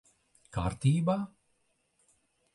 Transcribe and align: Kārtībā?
Kārtībā? 0.57 1.19